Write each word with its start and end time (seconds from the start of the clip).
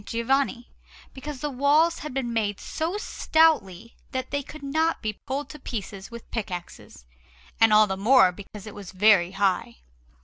Giovanni, 0.03 0.67
because 1.13 1.41
the 1.41 1.51
walls 1.51 1.99
had 1.99 2.11
been 2.11 2.33
made 2.33 2.59
so 2.59 2.97
stoutly 2.97 3.95
that 4.13 4.31
they 4.31 4.41
could 4.41 4.63
not 4.63 4.99
be 5.03 5.21
pulled 5.27 5.47
to 5.51 5.59
pieces 5.59 6.09
with 6.09 6.31
pickaxes, 6.31 7.05
and 7.59 7.71
all 7.71 7.85
the 7.85 7.95
more 7.97 8.31
because 8.31 8.65
it 8.65 8.73
was 8.73 8.93
very 8.93 9.33
high. 9.33 9.75